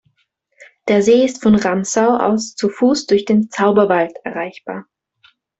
Der 0.87 1.03
See 1.03 1.23
ist 1.23 1.43
von 1.43 1.53
Ramsau 1.53 2.17
aus 2.17 2.55
zu 2.55 2.69
Fuß 2.69 3.05
durch 3.05 3.23
den 3.23 3.51
"Zauberwald" 3.51 4.15
erreichbar. 4.23 4.87